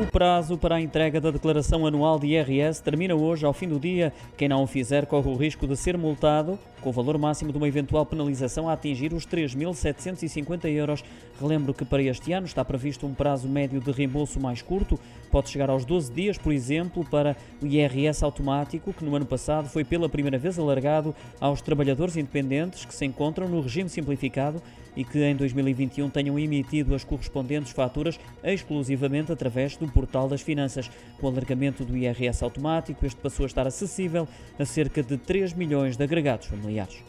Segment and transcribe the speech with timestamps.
[0.00, 3.78] O prazo para a entrega da declaração anual de IRS termina hoje, ao fim do
[3.78, 4.14] dia.
[4.34, 7.58] Quem não o fizer corre o risco de ser multado, com o valor máximo de
[7.58, 11.04] uma eventual penalização a atingir os 3.750 euros.
[11.38, 14.98] Relembro que para este ano está previsto um prazo médio de reembolso mais curto,
[15.30, 19.68] pode chegar aos 12 dias, por exemplo, para o IRS automático, que no ano passado
[19.68, 24.62] foi pela primeira vez alargado aos trabalhadores independentes que se encontram no regime simplificado
[24.96, 30.90] e que em 2021 tenham emitido as correspondentes faturas exclusivamente através do Portal das Finanças.
[31.20, 34.26] Com o alargamento do IRS automático, este passou a estar acessível
[34.58, 37.02] a cerca de 3 milhões de agregados familiares.